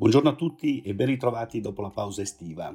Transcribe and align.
Buongiorno 0.00 0.30
a 0.30 0.34
tutti 0.34 0.80
e 0.80 0.94
ben 0.94 1.08
ritrovati 1.08 1.60
dopo 1.60 1.82
la 1.82 1.90
pausa 1.90 2.22
estiva. 2.22 2.74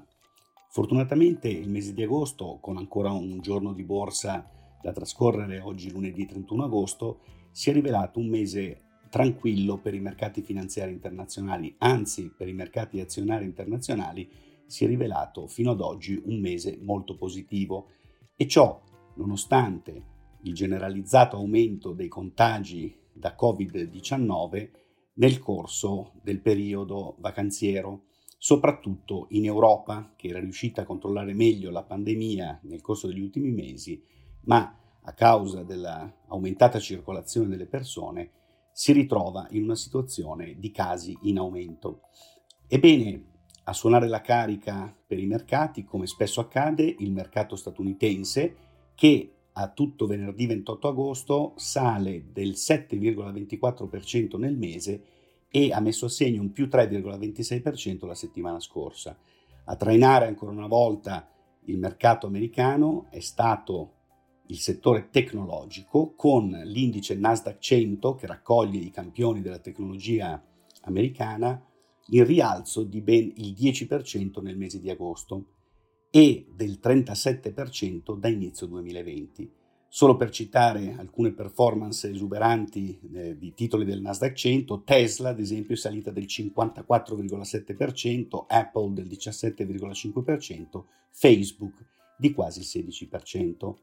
Fortunatamente 0.70 1.48
il 1.48 1.72
mese 1.72 1.96
di 1.96 2.04
agosto, 2.04 2.60
con 2.62 2.78
ancora 2.78 3.10
un 3.14 3.40
giorno 3.42 3.74
di 3.74 3.84
borsa 3.84 4.48
da 4.80 4.92
trascorrere 4.92 5.60
oggi 5.60 5.90
lunedì 5.90 6.28
31 6.28 6.66
agosto, 6.66 7.22
si 7.50 7.72
è 7.72 7.74
rivelato 7.74 8.20
un 8.20 8.28
mese 8.28 8.82
tranquillo 9.10 9.80
per 9.80 9.96
i 9.96 10.02
mercati 10.02 10.44
finanziari 10.44 10.92
internazionali, 10.92 11.74
anzi 11.80 12.32
per 12.32 12.48
i 12.48 12.54
mercati 12.54 13.00
azionari 13.00 13.46
internazionali 13.46 14.30
si 14.68 14.86
è 14.86 14.88
rivelato 14.88 15.48
fino 15.48 15.72
ad 15.72 15.82
oggi 15.82 16.22
un 16.26 16.40
mese 16.40 16.78
molto 16.80 17.16
positivo 17.16 17.88
e 18.36 18.48
ciò 18.48 18.80
nonostante 19.16 20.04
il 20.44 20.54
generalizzato 20.54 21.38
aumento 21.38 21.92
dei 21.92 22.08
contagi 22.08 22.96
da 23.12 23.36
Covid-19 23.36 24.84
nel 25.16 25.40
corso 25.40 26.14
del 26.22 26.42
periodo 26.42 27.16
vacanziero, 27.20 28.06
soprattutto 28.38 29.28
in 29.30 29.46
Europa, 29.46 30.14
che 30.16 30.28
era 30.28 30.40
riuscita 30.40 30.82
a 30.82 30.86
controllare 30.86 31.34
meglio 31.34 31.72
la 31.72 31.84
pandemia 31.84 32.62
nel 32.64 32.82
corso 32.82 33.08
degli 33.08 33.22
ultimi 33.22 33.52
mesi, 33.52 34.02
ma 34.42 34.78
a 35.02 35.14
causa 35.14 35.64
dell'aumentata 35.64 36.80
circolazione 36.80 37.48
delle 37.48 37.68
persone 37.68 38.32
si 38.72 38.92
ritrova 38.92 39.48
in 39.52 39.64
una 39.64 39.76
situazione 39.76 40.56
di 40.60 40.72
casi 40.72 41.18
in 41.24 41.38
aumento. 41.38 42.02
Ebbene, 42.68 43.34
a 43.64 43.74
suonare 43.74 44.08
la 44.08 44.22
carica 44.22 44.96
per 45.06 45.18
i 45.18 45.26
mercati, 45.26 45.84
come 45.84 46.08
spesso 46.08 46.42
accade, 46.42 46.84
il 47.00 47.12
mercato 47.12 47.56
statunitense 47.56 48.56
che 48.94 49.35
a 49.58 49.70
tutto 49.70 50.06
venerdì 50.06 50.48
28 50.48 50.88
agosto 50.88 51.54
sale 51.56 52.26
del 52.32 52.52
7,24% 52.52 54.38
nel 54.38 54.58
mese 54.58 55.04
e 55.50 55.72
ha 55.72 55.80
messo 55.80 56.06
a 56.06 56.10
segno 56.10 56.42
un 56.42 56.52
più 56.52 56.66
3,26% 56.66 58.06
la 58.06 58.16
settimana 58.16 58.60
scorsa. 58.60 59.18
A 59.66 59.76
trainare 59.76 60.28
ancora 60.28 60.52
una 60.52 60.68
volta 60.68 61.30
il 61.66 61.78
mercato 61.78 62.28
americano 62.28 63.08
è 63.10 63.22
stato 63.22 63.92
il 64.48 64.58
settore 64.58 65.10
tecnologico 65.10 66.14
con 66.16 66.50
l'indice 66.50 67.16
Nasdaq 67.16 67.58
100 67.58 68.16
che 68.16 68.28
raccoglie 68.28 68.80
i 68.80 68.92
campioni 68.92 69.42
della 69.42 69.60
tecnologia 69.60 70.44
americana 70.82 71.64
in 72.08 72.26
rialzo 72.26 72.84
di 72.84 73.02
ben 73.02 73.32
il 73.38 73.54
10% 73.54 74.42
nel 74.42 74.58
mese 74.58 74.80
di 74.80 74.90
agosto 74.90 75.55
e 76.10 76.48
del 76.54 76.80
37% 76.82 78.18
da 78.18 78.28
inizio 78.28 78.68
2020. 78.68 79.50
Solo 79.88 80.18
per 80.18 80.30
citare 80.30 80.94
alcune 80.98 81.32
performance 81.32 82.10
esuberanti 82.10 83.00
eh, 83.14 83.38
di 83.38 83.54
titoli 83.54 83.86
del 83.86 84.02
Nasdaq 84.02 84.34
100, 84.34 84.84
Tesla 84.84 85.30
ad 85.30 85.40
esempio 85.40 85.76
è 85.76 85.78
salita 85.78 86.12
del 86.12 86.26
54,7%, 86.26 88.44
Apple 88.48 88.94
del 88.94 89.08
17,5%, 89.08 90.84
Facebook 91.12 91.86
di 92.18 92.34
quasi 92.34 92.60
il 92.60 92.66
16%. 92.66 93.74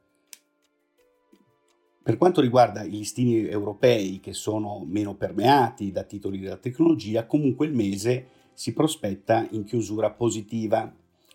Per 2.03 2.19
quanto 2.19 2.41
riguarda 2.41 2.83
i 2.83 2.91
listini 2.91 3.47
europei 3.47 4.19
che 4.19 4.33
sono 4.33 4.85
meno 4.85 5.15
permeati 5.15 5.93
da 5.93 6.03
titoli 6.03 6.41
della 6.41 6.57
tecnologia, 6.57 7.27
comunque 7.27 7.67
il 7.67 7.75
mese 7.75 8.27
si 8.55 8.73
prospetta 8.73 9.47
in 9.53 9.65
chiusura 9.65 10.11
positiva. 10.11 10.93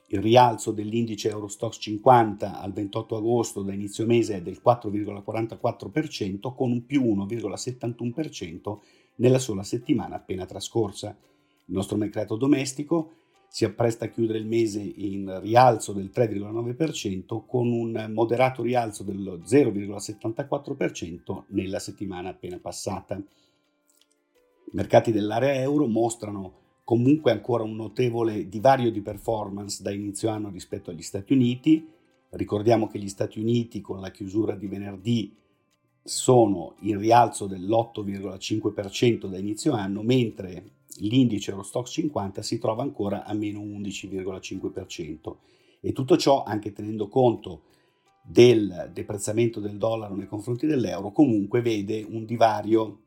Il 0.09 0.21
rialzo 0.21 0.71
dell'indice 0.71 1.29
Eurostox 1.29 1.79
50 1.79 2.61
al 2.61 2.71
28 2.71 3.17
agosto 3.17 3.61
da 3.61 3.73
inizio 3.73 4.05
mese 4.05 4.37
è 4.37 4.41
del 4.41 4.61
4,44% 4.63 6.55
con 6.55 6.71
un 6.71 6.85
più 6.85 7.03
1,71% 7.03 8.77
nella 9.15 9.39
sola 9.39 9.63
settimana 9.63 10.15
appena 10.15 10.45
trascorsa. 10.45 11.09
Il 11.09 11.73
nostro 11.73 11.97
mercato 11.97 12.37
domestico 12.37 13.15
si 13.49 13.65
appresta 13.65 14.05
a 14.05 14.07
chiudere 14.07 14.39
il 14.39 14.45
mese 14.45 14.79
in 14.79 15.41
rialzo 15.41 15.91
del 15.91 16.09
3,9% 16.13 17.41
con 17.45 17.69
un 17.69 18.09
moderato 18.13 18.61
rialzo 18.61 19.03
dello 19.03 19.39
0,74% 19.39 21.43
nella 21.47 21.79
settimana 21.79 22.29
appena 22.29 22.59
passata. 22.59 23.15
I 23.15 23.23
mercati 24.71 25.11
dell'area 25.11 25.55
euro 25.55 25.85
mostrano 25.87 26.66
comunque 26.87 27.31
ancora 27.33 27.63
un 27.63 27.75
notevole 27.75 28.47
divario 28.47 28.89
di 28.91 29.01
performance 29.01 29.83
da 29.83 29.91
inizio 29.91 30.29
anno 30.29 30.49
rispetto 30.49 30.89
agli 30.89 31.01
Stati 31.01 31.33
Uniti. 31.33 31.85
Ricordiamo 32.29 32.87
che 32.87 32.97
gli 32.97 33.09
Stati 33.09 33.41
Uniti 33.41 33.81
con 33.81 33.99
la 33.99 34.09
chiusura 34.09 34.55
di 34.55 34.67
venerdì 34.67 35.35
sono 36.01 36.75
in 36.83 36.97
rialzo 36.97 37.45
dell'8,5% 37.45 39.27
da 39.27 39.37
inizio 39.37 39.73
anno, 39.73 40.01
mentre 40.01 40.75
l'indice 40.99 41.51
Eurostox 41.51 41.91
50 41.91 42.41
si 42.41 42.57
trova 42.57 42.83
ancora 42.83 43.25
a 43.25 43.33
meno 43.33 43.59
11,5% 43.59 45.35
e 45.81 45.91
tutto 45.91 46.15
ciò 46.15 46.43
anche 46.43 46.71
tenendo 46.71 47.09
conto 47.09 47.63
del 48.23 48.91
deprezzamento 48.93 49.59
del 49.59 49.75
dollaro 49.75 50.15
nei 50.15 50.27
confronti 50.27 50.65
dell'euro 50.65 51.11
comunque 51.11 51.59
vede 51.59 52.05
un 52.09 52.23
divario 52.23 53.01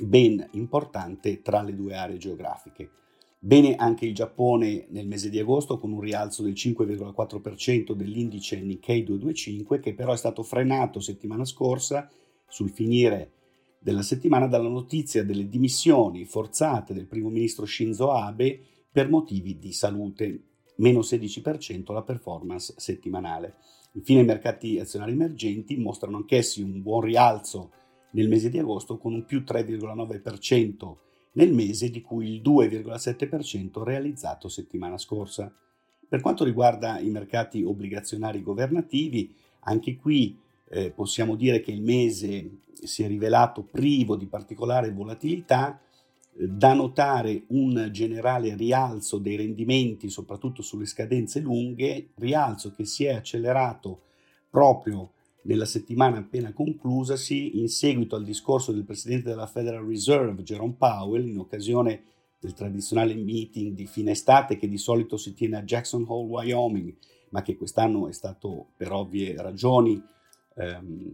ben 0.00 0.44
importante 0.54 1.40
tra 1.40 1.62
le 1.62 1.76
due 1.76 1.94
aree 1.94 2.18
geografiche. 2.18 2.90
Bene 3.44 3.74
anche 3.74 4.06
il 4.06 4.14
Giappone 4.14 4.86
nel 4.90 5.08
mese 5.08 5.28
di 5.28 5.40
agosto 5.40 5.76
con 5.76 5.90
un 5.90 5.98
rialzo 5.98 6.44
del 6.44 6.52
5,4% 6.52 7.90
dell'indice 7.90 8.60
Nikkei 8.60 9.02
225 9.02 9.80
che 9.80 9.94
però 9.94 10.12
è 10.12 10.16
stato 10.16 10.44
frenato 10.44 11.00
settimana 11.00 11.44
scorsa 11.44 12.08
sul 12.46 12.70
finire 12.70 13.32
della 13.80 14.02
settimana 14.02 14.46
dalla 14.46 14.68
notizia 14.68 15.24
delle 15.24 15.48
dimissioni 15.48 16.24
forzate 16.24 16.94
del 16.94 17.08
primo 17.08 17.30
ministro 17.30 17.66
Shinzo 17.66 18.12
Abe 18.12 18.60
per 18.92 19.10
motivi 19.10 19.58
di 19.58 19.72
salute, 19.72 20.42
meno 20.76 21.00
16% 21.00 21.92
la 21.92 22.02
performance 22.02 22.74
settimanale. 22.76 23.56
Infine 23.94 24.20
i 24.20 24.24
mercati 24.24 24.78
azionari 24.78 25.10
emergenti 25.10 25.76
mostrano 25.78 26.18
anch'essi 26.18 26.62
un 26.62 26.80
buon 26.80 27.00
rialzo 27.00 27.72
nel 28.12 28.28
mese 28.28 28.50
di 28.50 28.60
agosto 28.60 28.98
con 28.98 29.14
un 29.14 29.24
più 29.24 29.40
3,9% 29.40 31.10
nel 31.32 31.52
mese 31.52 31.90
di 31.90 32.00
cui 32.00 32.34
il 32.34 32.42
2,7% 32.42 33.82
realizzato 33.82 34.48
settimana 34.48 34.98
scorsa. 34.98 35.52
Per 36.08 36.20
quanto 36.20 36.44
riguarda 36.44 36.98
i 36.98 37.08
mercati 37.08 37.62
obbligazionari 37.62 38.42
governativi, 38.42 39.34
anche 39.60 39.96
qui 39.96 40.36
eh, 40.68 40.90
possiamo 40.90 41.36
dire 41.36 41.60
che 41.60 41.70
il 41.70 41.82
mese 41.82 42.58
si 42.72 43.02
è 43.02 43.06
rivelato 43.06 43.62
privo 43.62 44.16
di 44.16 44.26
particolare 44.26 44.92
volatilità, 44.92 45.80
eh, 46.34 46.48
da 46.48 46.74
notare 46.74 47.44
un 47.48 47.88
generale 47.90 48.54
rialzo 48.56 49.18
dei 49.18 49.36
rendimenti, 49.36 50.10
soprattutto 50.10 50.60
sulle 50.60 50.86
scadenze 50.86 51.40
lunghe, 51.40 52.08
rialzo 52.16 52.72
che 52.72 52.84
si 52.84 53.04
è 53.04 53.14
accelerato 53.14 54.02
proprio 54.50 55.12
nella 55.42 55.64
settimana 55.64 56.18
appena 56.18 56.52
conclusasi 56.52 57.58
in 57.58 57.68
seguito 57.68 58.16
al 58.16 58.24
discorso 58.24 58.72
del 58.72 58.84
presidente 58.84 59.28
della 59.28 59.46
Federal 59.46 59.84
Reserve, 59.84 60.42
Jerome 60.42 60.74
Powell, 60.78 61.26
in 61.26 61.38
occasione 61.38 62.04
del 62.38 62.54
tradizionale 62.54 63.14
meeting 63.14 63.74
di 63.74 63.86
fine 63.86 64.12
estate 64.12 64.56
che 64.56 64.68
di 64.68 64.78
solito 64.78 65.16
si 65.16 65.32
tiene 65.34 65.56
a 65.56 65.62
Jackson 65.62 66.04
Hole, 66.06 66.28
Wyoming, 66.28 66.94
ma 67.30 67.42
che 67.42 67.56
quest'anno 67.56 68.08
è 68.08 68.12
stato 68.12 68.68
per 68.76 68.92
ovvie 68.92 69.40
ragioni 69.40 70.02
ehm, 70.54 71.12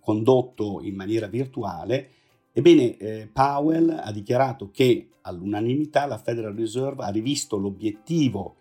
condotto 0.00 0.80
in 0.82 0.94
maniera 0.94 1.26
virtuale, 1.26 2.10
ebbene 2.52 2.96
eh, 2.96 3.28
Powell 3.32 3.90
ha 4.02 4.10
dichiarato 4.12 4.70
che 4.70 5.08
all'unanimità 5.22 6.06
la 6.06 6.18
Federal 6.18 6.54
Reserve 6.54 7.04
ha 7.04 7.08
rivisto 7.08 7.56
l'obiettivo 7.56 8.56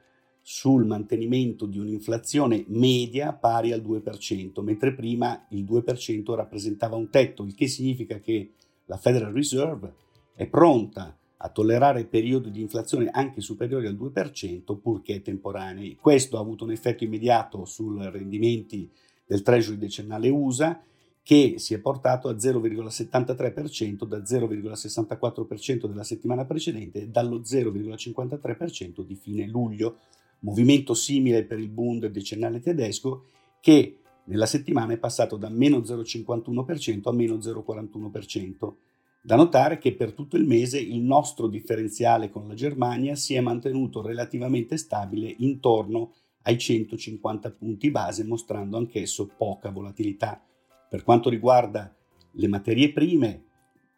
sul 0.47 0.85
mantenimento 0.85 1.65
di 1.65 1.79
un'inflazione 1.79 2.65
media 2.67 3.33
pari 3.33 3.71
al 3.71 3.81
2%, 3.81 4.61
mentre 4.61 4.93
prima 4.93 5.43
il 5.49 5.63
2% 5.63 6.35
rappresentava 6.35 6.95
un 6.95 7.09
tetto, 7.09 7.43
il 7.45 7.55
che 7.55 7.67
significa 7.67 8.19
che 8.19 8.51
la 8.85 8.97
Federal 8.97 9.33
Reserve 9.33 9.91
è 10.35 10.45
pronta 10.45 11.17
a 11.37 11.49
tollerare 11.49 12.05
periodi 12.05 12.51
di 12.51 12.61
inflazione 12.61 13.09
anche 13.09 13.41
superiori 13.41 13.87
al 13.87 13.95
2%, 13.95 14.79
purché 14.79 15.23
temporanei. 15.23 15.97
Questo 15.99 16.37
ha 16.37 16.41
avuto 16.41 16.63
un 16.63 16.71
effetto 16.71 17.03
immediato 17.03 17.65
sui 17.65 18.07
rendimenti 18.11 18.87
del 19.25 19.41
Treasury 19.41 19.79
decennale 19.79 20.29
USA 20.29 20.79
che 21.23 21.55
si 21.57 21.73
è 21.73 21.79
portato 21.79 22.27
a 22.29 22.33
0,73% 22.33 24.05
da 24.05 24.19
0,64% 24.19 25.87
della 25.87 26.03
settimana 26.03 26.45
precedente 26.45 27.01
e 27.01 27.07
dallo 27.07 27.39
0,53% 27.39 29.03
di 29.03 29.15
fine 29.15 29.47
luglio, 29.47 30.01
movimento 30.39 30.93
simile 30.93 31.43
per 31.43 31.59
il 31.59 31.69
Bund 31.69 32.05
decennale 32.07 32.59
tedesco 32.59 33.25
che 33.59 33.99
nella 34.25 34.45
settimana 34.45 34.93
è 34.93 34.97
passato 34.97 35.37
da 35.37 35.49
meno 35.49 35.79
0,51% 35.79 37.07
a 37.09 37.11
meno 37.11 37.35
0,41%. 37.35 38.73
Da 39.21 39.35
notare 39.35 39.77
che 39.79 39.95
per 39.95 40.13
tutto 40.13 40.37
il 40.37 40.45
mese 40.45 40.79
il 40.79 41.01
nostro 41.01 41.47
differenziale 41.47 42.29
con 42.29 42.47
la 42.47 42.53
Germania 42.53 43.15
si 43.15 43.33
è 43.33 43.41
mantenuto 43.41 44.01
relativamente 44.01 44.77
stabile 44.77 45.33
intorno 45.39 46.13
ai 46.43 46.59
150 46.59 47.51
punti 47.51 47.89
base, 47.89 48.23
mostrando 48.23 48.77
anch'esso 48.77 49.27
poca 49.35 49.71
volatilità. 49.71 50.39
Per 50.87 51.03
quanto 51.03 51.29
riguarda 51.29 51.91
le 52.33 52.47
materie 52.47 52.91
prime, 52.91 53.43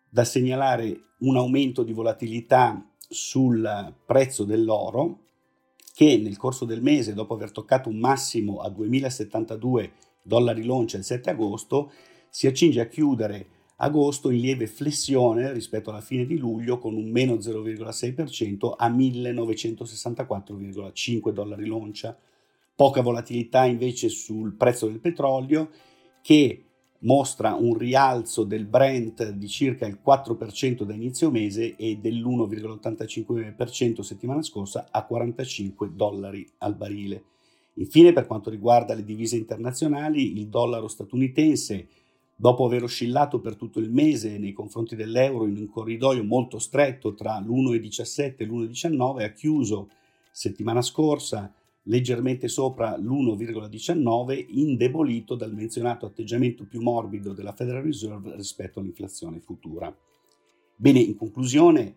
da 0.10 0.24
segnalare 0.24 1.16
un 1.20 1.36
aumento 1.36 1.84
di 1.84 1.92
volatilità 1.92 2.90
sul 2.98 3.96
prezzo 4.06 4.46
dell'oro 4.46 5.27
che 5.98 6.18
nel 6.20 6.38
corso 6.38 6.64
del 6.64 6.84
mese, 6.84 7.16
dopo 7.16 7.34
aver 7.34 7.50
toccato 7.50 7.90
un 7.90 7.98
massimo 7.98 8.60
a 8.60 8.70
2072 8.70 9.94
dollari 10.22 10.64
l'oncia 10.64 10.98
il 10.98 11.04
7 11.04 11.32
agosto, 11.32 11.92
si 12.30 12.46
accinge 12.46 12.82
a 12.82 12.88
chiudere 12.88 13.48
agosto 13.78 14.30
in 14.30 14.42
lieve 14.42 14.68
flessione 14.68 15.52
rispetto 15.52 15.90
alla 15.90 16.02
fine 16.02 16.28
di 16.28 16.38
luglio 16.38 16.78
con 16.78 16.96
un 16.96 17.10
meno 17.10 17.38
0,6% 17.38 18.76
a 18.78 18.92
1964,5 18.92 21.32
dollari 21.32 21.66
l'oncia. 21.66 22.16
Poca 22.76 23.02
volatilità 23.02 23.66
invece 23.66 24.10
sul 24.10 24.54
prezzo 24.54 24.86
del 24.86 25.00
petrolio 25.00 25.72
che 26.22 26.66
mostra 27.00 27.54
un 27.54 27.78
rialzo 27.78 28.44
del 28.44 28.66
Brent 28.66 29.30
di 29.32 29.48
circa 29.48 29.86
il 29.86 30.00
4% 30.04 30.84
da 30.84 30.94
inizio 30.94 31.30
mese 31.30 31.76
e 31.76 31.98
dell'1,85% 31.98 34.02
settimana 34.02 34.42
scorsa 34.42 34.88
a 34.90 35.06
45 35.06 35.94
dollari 35.94 36.48
al 36.60 36.76
barile. 36.76 37.24
Infine, 37.74 38.14
per 38.14 38.26
quanto 38.26 38.50
riguarda 38.50 38.96
le 38.96 39.04
divise 39.04 39.38
internazionali, 39.38 40.38
il 40.38 40.48
dollaro 40.48 40.88
statunitense, 40.88 41.88
dopo 42.36 42.66
aver 42.66 42.84
oscillato 42.84 43.40
per 43.40 43.56
tutto 43.56 43.80
il 43.80 43.92
mese 43.92 44.38
nei 44.38 44.54
confronti 44.54 44.96
dell'euro 44.96 45.46
in 45.46 45.58
un 45.58 45.70
corridoio 45.70 46.24
molto 46.24 46.60
stretto 46.60 47.14
tra 47.14 47.40
l'1,17 47.40 48.36
e 48.38 48.46
l'1,19, 48.46 49.24
ha 49.24 49.30
chiuso 49.30 49.90
settimana 50.32 50.82
scorsa 50.82 51.52
leggermente 51.88 52.48
sopra 52.48 52.96
l'1,19, 52.98 54.46
indebolito 54.50 55.36
dal 55.36 55.54
menzionato 55.54 56.06
atteggiamento 56.06 56.66
più 56.66 56.82
morbido 56.82 57.34
della 57.34 57.54
Federal 57.54 57.84
Reserve 57.84 58.36
rispetto 58.36 58.80
all'inflazione 58.80 59.40
futura. 59.40 59.96
Bene, 60.76 61.00
in 61.00 61.16
conclusione, 61.16 61.96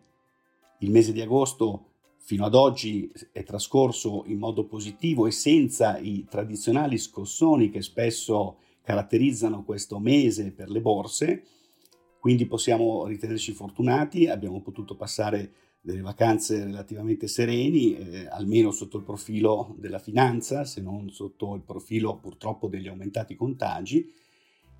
il 0.79 0.91
mese 0.91 1.13
di 1.13 1.21
agosto 1.21 1.87
fino 2.19 2.45
ad 2.45 2.55
oggi 2.55 3.11
è 3.33 3.43
trascorso 3.43 4.25
in 4.27 4.39
modo 4.39 4.65
positivo 4.65 5.27
e 5.27 5.31
senza 5.31 5.99
i 5.99 6.27
tradizionali 6.29 6.97
scossoni 6.97 7.71
che 7.71 7.83
spesso 7.83 8.59
caratterizzano 8.83 9.65
questo 9.65 9.99
mese 9.99 10.53
per 10.53 10.71
le 10.71 10.81
borse, 10.81 11.45
quindi 12.21 12.47
possiamo 12.47 13.07
ritenerci 13.07 13.53
fortunati, 13.53 14.27
abbiamo 14.27 14.61
potuto 14.61 14.95
passare 14.95 15.53
delle 15.81 16.01
vacanze 16.01 16.65
relativamente 16.65 17.27
sereni, 17.27 17.97
eh, 17.97 18.27
almeno 18.27 18.71
sotto 18.71 18.99
il 18.99 19.05
profilo 19.05 19.75
della 19.79 19.99
finanza, 19.99 20.65
se 20.65 20.81
non 20.81 21.11
sotto 21.11 21.55
il 21.55 21.63
profilo 21.63 22.17
purtroppo 22.17 22.69
degli 22.69 22.89
aumentati 22.89 23.35
contagi. 23.35 24.13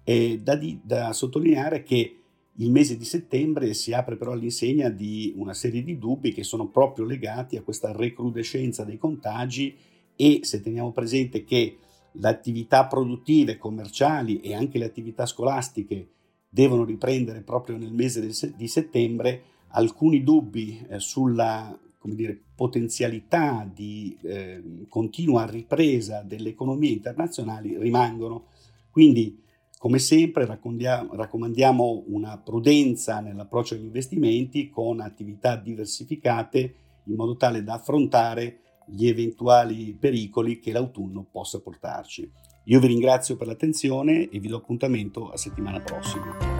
Da, 0.03 0.57
di, 0.57 0.81
da 0.83 1.13
sottolineare 1.13 1.85
che 1.85 2.21
il 2.61 2.71
mese 2.71 2.97
di 2.97 3.05
settembre 3.05 3.75
si 3.75 3.93
apre 3.93 4.17
però 4.17 4.33
all'insegna 4.33 4.89
di 4.89 5.33
una 5.37 5.55
serie 5.55 5.83
di 5.83 5.99
dubbi 5.99 6.33
che 6.33 6.43
sono 6.43 6.69
proprio 6.69 7.05
legati 7.05 7.57
a 7.57 7.63
questa 7.63 7.93
recrudescenza 7.93 8.85
dei 8.85 8.99
contagi 8.99 9.77
e 10.17 10.41
se 10.43 10.61
teniamo 10.61 10.93
presente 10.93 11.45
che 11.45 11.79
le 12.13 12.29
attività 12.29 12.87
produttive, 12.87 13.57
commerciali 13.57 14.41
e 14.41 14.55
anche 14.55 14.79
le 14.79 14.85
attività 14.85 15.25
scolastiche 15.25 16.09
devono 16.49 16.85
riprendere 16.85 17.41
proprio 17.41 17.77
nel 17.77 17.93
mese 17.93 18.27
di 18.57 18.69
settembre, 18.69 19.43
alcuni 19.71 20.23
dubbi 20.23 20.85
eh, 20.89 20.99
sulla 20.99 21.79
dire, 22.03 22.41
potenzialità 22.55 23.69
di 23.73 24.17
eh, 24.23 24.87
continua 24.89 25.45
ripresa 25.47 26.23
delle 26.23 26.51
economie 26.51 26.91
internazionali 26.91 27.77
rimangono. 27.79 28.47
Quindi, 28.91 29.43
come 29.79 29.99
sempre, 29.99 30.47
raccomandiamo 30.47 32.05
una 32.09 32.39
prudenza 32.39 33.21
nell'approccio 33.21 33.75
agli 33.75 33.85
investimenti 33.85 34.69
con 34.69 35.01
attività 35.01 35.57
diversificate 35.57 36.75
in 37.05 37.15
modo 37.15 37.37
tale 37.37 37.63
da 37.63 37.75
affrontare 37.75 38.61
gli 38.87 39.07
eventuali 39.07 39.97
pericoli 39.99 40.59
che 40.59 40.73
l'autunno 40.73 41.27
possa 41.31 41.61
portarci. 41.61 42.31
Io 42.65 42.81
vi 42.81 42.89
ringrazio 42.89 43.37
per 43.37 43.47
l'attenzione 43.47 44.29
e 44.29 44.39
vi 44.39 44.49
do 44.49 44.57
appuntamento 44.57 45.31
a 45.31 45.37
settimana 45.37 45.81
prossima. 45.81 46.60